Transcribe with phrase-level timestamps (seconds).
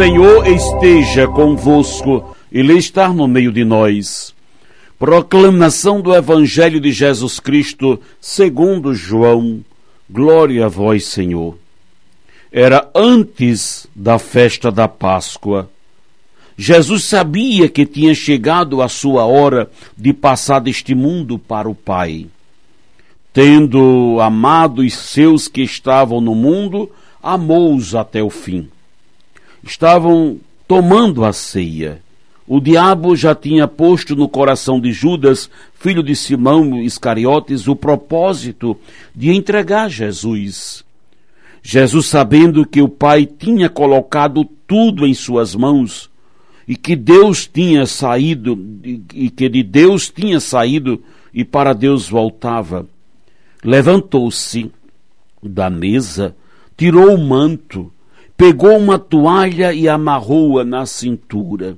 [0.00, 4.34] Senhor esteja convosco, Ele está no meio de nós.
[4.98, 9.62] Proclamação do Evangelho de Jesus Cristo, segundo João.
[10.08, 11.58] Glória a vós, Senhor.
[12.50, 15.68] Era antes da festa da Páscoa.
[16.56, 22.26] Jesus sabia que tinha chegado a sua hora de passar deste mundo para o Pai.
[23.34, 26.90] Tendo amado os seus que estavam no mundo,
[27.22, 28.66] amou-os até o fim
[29.62, 32.00] estavam tomando a ceia.
[32.46, 38.76] O diabo já tinha posto no coração de Judas, filho de Simão Iscariotes, o propósito
[39.14, 40.84] de entregar Jesus.
[41.62, 46.10] Jesus, sabendo que o Pai tinha colocado tudo em suas mãos
[46.66, 48.58] e que Deus tinha saído
[49.14, 51.02] e que de Deus tinha saído
[51.32, 52.86] e para Deus voltava,
[53.62, 54.70] levantou-se
[55.42, 56.34] da mesa,
[56.76, 57.92] tirou o manto,
[58.40, 61.76] pegou uma toalha e amarrou-a na cintura.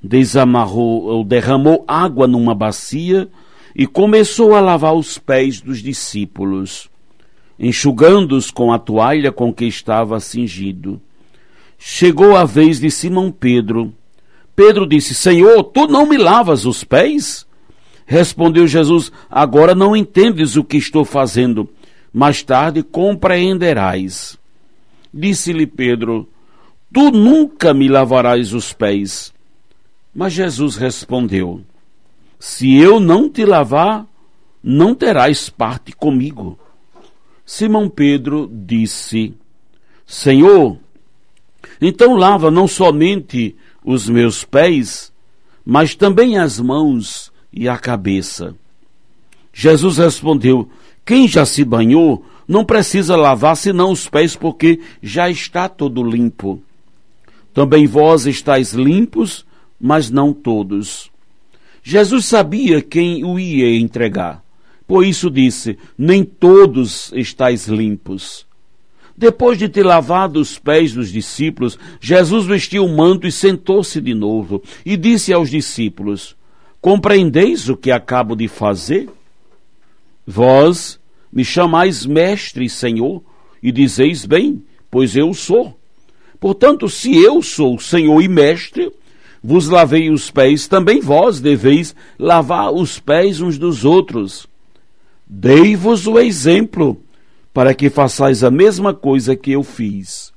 [0.00, 3.28] Desamarrou ou derramou água numa bacia
[3.74, 6.88] e começou a lavar os pés dos discípulos,
[7.58, 11.00] enxugando-os com a toalha com que estava cingido.
[11.76, 13.92] Chegou a vez de Simão Pedro.
[14.54, 17.44] Pedro disse: Senhor, tu não me lavas os pés?
[18.06, 21.68] Respondeu Jesus: Agora não entendes o que estou fazendo,
[22.12, 24.38] mais tarde compreenderás.
[25.16, 26.28] Disse-lhe Pedro:
[26.92, 29.32] Tu nunca me lavarás os pés.
[30.12, 31.62] Mas Jesus respondeu:
[32.36, 34.08] Se eu não te lavar,
[34.60, 36.58] não terás parte comigo.
[37.46, 39.32] Simão Pedro disse:
[40.04, 40.78] Senhor,
[41.80, 43.54] então lava não somente
[43.84, 45.12] os meus pés,
[45.64, 48.56] mas também as mãos e a cabeça.
[49.52, 50.68] Jesus respondeu:
[51.06, 56.62] Quem já se banhou não precisa lavar senão os pés, porque já está todo limpo.
[57.52, 59.46] Também vós estáis limpos,
[59.80, 61.10] mas não todos.
[61.82, 64.42] Jesus sabia quem o ia entregar.
[64.86, 68.46] Por isso disse: Nem todos estáis limpos.
[69.16, 74.12] Depois de ter lavado os pés dos discípulos, Jesus vestiu o manto e sentou-se de
[74.12, 76.36] novo, e disse aos discípulos:
[76.80, 79.08] Compreendeis o que acabo de fazer?
[80.26, 80.98] Vós
[81.34, 83.20] me chamais mestre e senhor,
[83.60, 85.76] e dizeis bem, pois eu sou.
[86.38, 88.92] Portanto, se eu sou senhor e mestre,
[89.42, 94.46] vos lavei os pés, também vós deveis lavar os pés uns dos outros.
[95.26, 97.02] Dei-vos o exemplo,
[97.52, 100.32] para que façais a mesma coisa que eu fiz.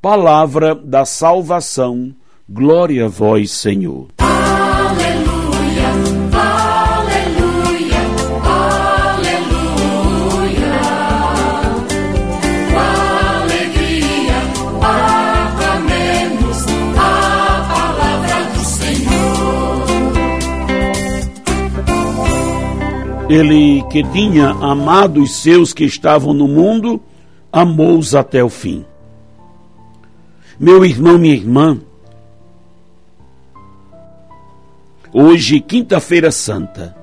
[0.00, 2.12] Palavra da salvação,
[2.48, 4.08] glória a vós, Senhor.
[23.32, 27.00] Ele que tinha amado os seus que estavam no mundo,
[27.50, 28.84] amou-os até o fim.
[30.60, 31.80] Meu irmão, minha irmã,
[35.10, 36.94] hoje, quinta-feira santa,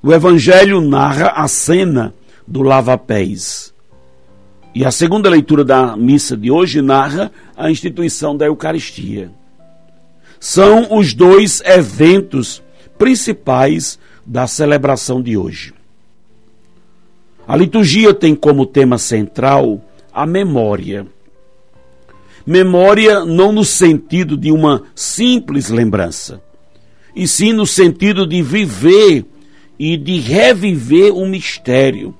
[0.00, 2.14] o Evangelho narra a cena
[2.46, 3.74] do lava-pés.
[4.72, 9.32] E a segunda leitura da missa de hoje narra a instituição da Eucaristia.
[10.38, 12.62] São os dois eventos
[12.96, 15.72] principais da celebração de hoje.
[17.46, 19.80] A liturgia tem como tema central
[20.12, 21.06] a memória.
[22.44, 26.42] Memória não no sentido de uma simples lembrança,
[27.14, 29.24] e sim no sentido de viver
[29.78, 32.14] e de reviver um mistério,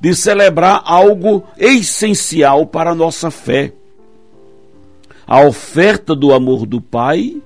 [0.00, 3.72] de celebrar algo essencial para a nossa fé.
[5.26, 7.36] A oferta do amor do Pai,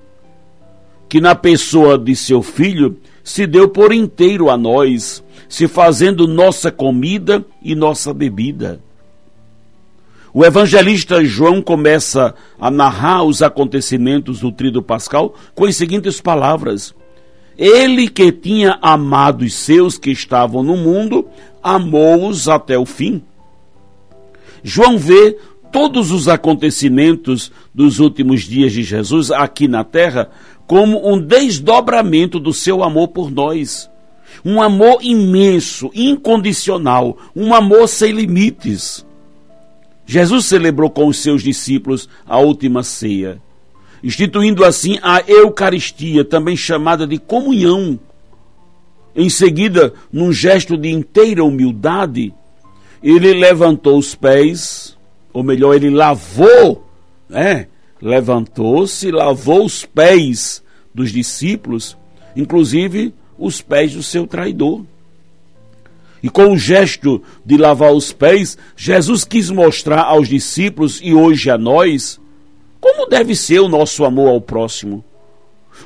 [1.11, 6.71] que na pessoa de seu filho se deu por inteiro a nós, se fazendo nossa
[6.71, 8.79] comida e nossa bebida.
[10.33, 16.95] O evangelista João começa a narrar os acontecimentos do Tríduo Pascal com as seguintes palavras:
[17.57, 21.27] Ele que tinha amado os seus que estavam no mundo,
[21.61, 23.21] amou-os até o fim.
[24.63, 25.37] João vê
[25.71, 30.29] todos os acontecimentos dos últimos dias de Jesus aqui na terra
[30.67, 33.89] como um desdobramento do seu amor por nós.
[34.45, 39.05] Um amor imenso, incondicional, um amor sem limites.
[40.05, 43.41] Jesus celebrou com os seus discípulos a última ceia,
[44.03, 47.99] instituindo assim a Eucaristia, também chamada de comunhão.
[49.15, 52.33] Em seguida, num gesto de inteira humildade,
[53.03, 54.97] ele levantou os pés,
[55.33, 56.85] ou melhor, ele lavou,
[57.29, 57.67] né?
[58.01, 60.63] Levantou-se, lavou os pés
[60.93, 61.97] dos discípulos,
[62.35, 64.83] inclusive os pés do seu traidor.
[66.23, 71.49] E com o gesto de lavar os pés, Jesus quis mostrar aos discípulos e hoje
[71.49, 72.19] a nós
[72.79, 75.03] como deve ser o nosso amor ao próximo.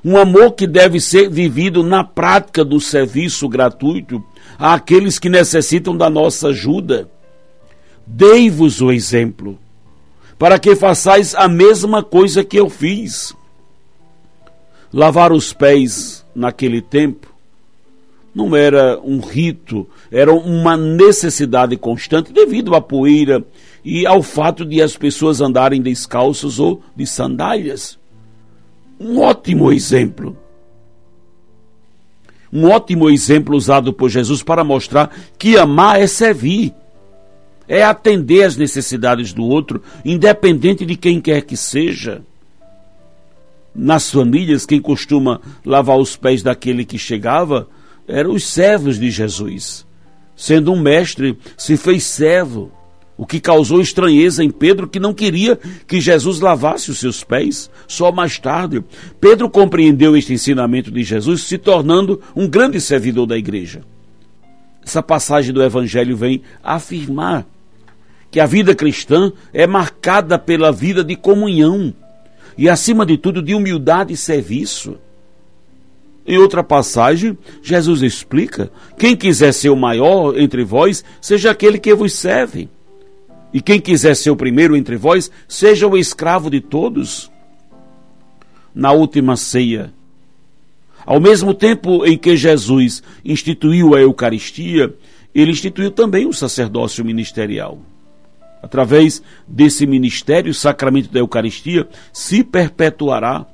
[0.04, 4.24] Um amor que deve ser vivido na prática do serviço gratuito
[4.58, 7.10] àqueles que necessitam da nossa ajuda.
[8.06, 9.58] Dei-vos o exemplo,
[10.38, 13.36] para que façais a mesma coisa que eu fiz.
[14.94, 17.36] Lavar os pés naquele tempo
[18.34, 23.44] não era um rito, era uma necessidade constante devido à poeira
[23.84, 27.98] e ao fato de as pessoas andarem descalços ou de sandálias.
[29.00, 30.38] Um ótimo exemplo.
[32.52, 36.74] Um ótimo exemplo usado por Jesus para mostrar que amar é servir,
[37.68, 42.22] é atender às necessidades do outro, independente de quem quer que seja.
[43.74, 47.68] Nas famílias, quem costuma lavar os pés daquele que chegava
[48.08, 49.86] eram os servos de Jesus.
[50.36, 52.72] Sendo um mestre, se fez servo,
[53.18, 55.58] o que causou estranheza em Pedro, que não queria
[55.88, 57.70] que Jesus lavasse os seus pés.
[57.88, 58.84] Só mais tarde,
[59.20, 63.82] Pedro compreendeu este ensinamento de Jesus, se tornando um grande servidor da igreja.
[64.86, 67.46] Essa passagem do Evangelho vem afirmar
[68.36, 71.94] que a vida cristã é marcada pela vida de comunhão
[72.58, 74.98] e, acima de tudo, de humildade e serviço.
[76.28, 81.96] Em outra passagem, Jesus explica: quem quiser ser o maior entre vós, seja aquele que
[81.96, 82.68] vos serve.
[83.54, 87.32] E quem quiser ser o primeiro entre vós, seja o escravo de todos.
[88.74, 89.94] Na última ceia,
[91.06, 94.94] ao mesmo tempo em que Jesus instituiu a Eucaristia,
[95.34, 97.80] ele instituiu também o sacerdócio ministerial.
[98.66, 103.46] Através desse ministério, o sacramento da Eucaristia se perpetuará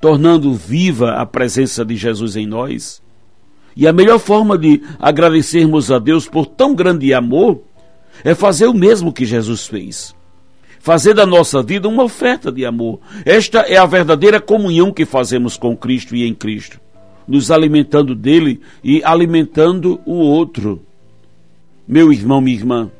[0.00, 3.00] tornando viva a presença de Jesus em nós.
[3.76, 7.62] E a melhor forma de agradecermos a Deus por tão grande amor
[8.24, 10.12] é fazer o mesmo que Jesus fez.
[10.80, 12.98] Fazer da nossa vida uma oferta de amor.
[13.24, 16.80] Esta é a verdadeira comunhão que fazemos com Cristo e em Cristo,
[17.28, 20.82] nos alimentando dele e alimentando o outro.
[21.86, 22.90] Meu irmão, minha irmã,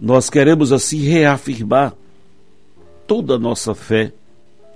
[0.00, 1.94] nós queremos assim reafirmar
[3.06, 4.12] toda a nossa fé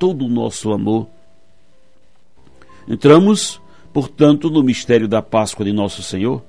[0.03, 1.07] todo o nosso amor.
[2.89, 3.61] Entramos,
[3.93, 6.43] portanto, no mistério da Páscoa de Nosso Senhor.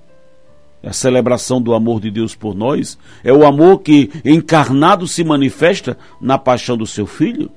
[0.84, 5.96] A celebração do amor de Deus por nós é o amor que, encarnado, se manifesta
[6.20, 7.52] na paixão do seu Filho.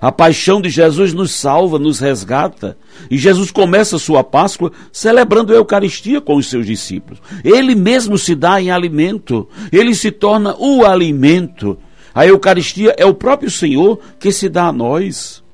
[0.00, 2.76] A paixão de Jesus nos salva, nos resgata.
[3.10, 7.20] E Jesus começa a sua Páscoa celebrando a Eucaristia com os seus discípulos.
[7.42, 9.48] Ele mesmo se dá em alimento.
[9.72, 11.78] Ele se torna o alimento
[12.16, 15.44] a Eucaristia é o próprio Senhor que se dá a nós.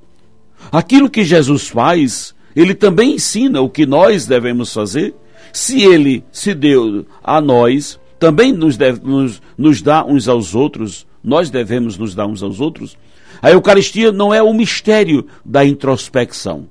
[0.71, 5.13] Aquilo que Jesus faz, ele também ensina o que nós devemos fazer.
[5.53, 11.05] Se ele se deu a nós, também nos, deve, nos, nos dá uns aos outros,
[11.23, 12.97] nós devemos nos dar uns aos outros.
[13.43, 16.69] A Eucaristia não é o mistério da introspecção.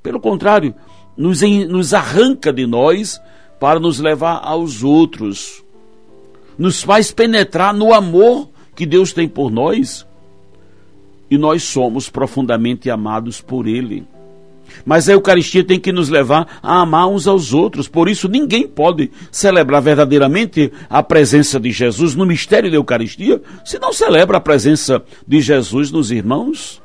[0.00, 0.72] Pelo contrário,
[1.16, 3.20] nos, nos arranca de nós
[3.58, 5.64] para nos levar aos outros.
[6.56, 10.06] Nos faz penetrar no amor que Deus tem por nós
[11.28, 14.06] e nós somos profundamente amados por Ele.
[14.84, 17.88] Mas a Eucaristia tem que nos levar a amar uns aos outros.
[17.88, 23.78] Por isso, ninguém pode celebrar verdadeiramente a presença de Jesus no mistério da Eucaristia se
[23.78, 26.80] não celebra a presença de Jesus nos irmãos.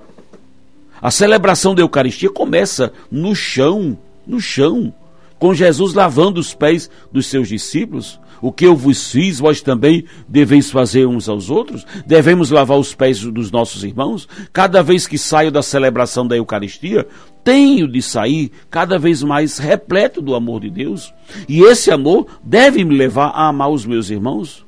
[1.01, 4.94] A celebração da Eucaristia começa no chão, no chão,
[5.38, 8.20] com Jesus lavando os pés dos seus discípulos.
[8.41, 11.86] O que eu vos fiz, vós também deveis fazer uns aos outros?
[12.06, 14.27] Devemos lavar os pés dos nossos irmãos?
[14.53, 17.08] Cada vez que saio da celebração da Eucaristia,
[17.48, 21.13] tenho de sair cada vez mais repleto do amor de Deus.
[21.48, 24.66] E esse amor deve me levar a amar os meus irmãos.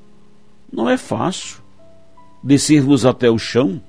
[0.72, 1.58] Não é fácil
[2.42, 3.82] descermos até o chão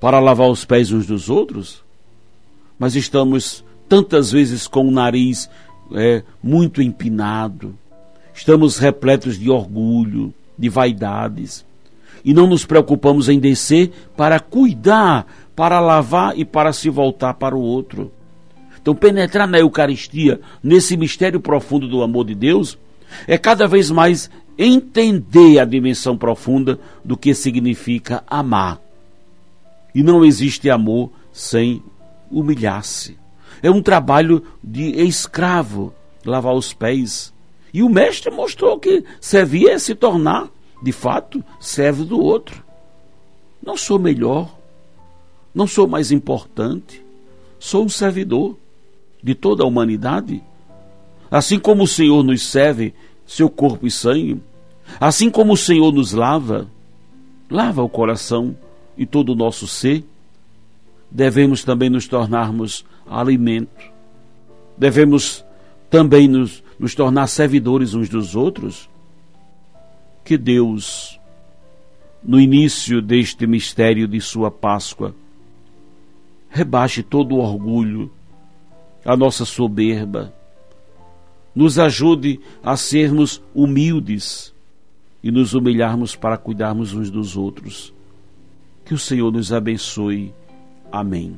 [0.00, 1.82] para lavar os pés uns dos outros,
[2.78, 5.50] mas estamos tantas vezes com o nariz
[5.96, 7.74] é, muito empinado,
[8.32, 11.64] estamos repletos de orgulho, de vaidades,
[12.24, 17.56] e não nos preocupamos em descer para cuidar, para lavar e para se voltar para
[17.56, 18.10] o outro.
[18.80, 22.76] Então, penetrar na Eucaristia, nesse mistério profundo do amor de Deus,
[23.28, 28.80] é cada vez mais entender a dimensão profunda do que significa amar.
[29.94, 31.82] E não existe amor sem
[32.30, 33.16] humilhar-se.
[33.62, 35.94] É um trabalho de escravo,
[36.24, 37.32] lavar os pés.
[37.72, 40.48] E o mestre mostrou que servia é se tornar,
[40.82, 42.64] de fato, servo do outro.
[43.64, 44.58] Não sou melhor,
[45.54, 47.02] não sou mais importante,
[47.58, 48.56] sou um servidor
[49.22, 50.42] de toda a humanidade.
[51.30, 52.94] Assim como o Senhor nos serve
[53.26, 54.40] seu corpo e sangue,
[55.00, 56.68] assim como o Senhor nos lava,
[57.50, 58.56] lava o coração
[58.96, 60.04] e todo o nosso ser,
[61.10, 63.92] devemos também nos tornarmos alimento.
[64.76, 65.44] Devemos
[65.90, 68.88] também nos, nos tornar servidores uns dos outros.
[70.24, 71.18] Que Deus,
[72.22, 75.14] no início deste mistério de Sua Páscoa,
[76.52, 78.12] rebaixe todo o orgulho,
[79.04, 80.32] a nossa soberba,
[81.54, 84.54] nos ajude a sermos humildes
[85.22, 87.92] e nos humilharmos para cuidarmos uns dos outros.
[88.84, 90.32] Que o Senhor nos abençoe.
[90.90, 91.36] Amém.